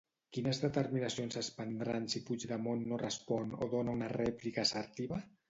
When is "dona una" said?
3.77-4.11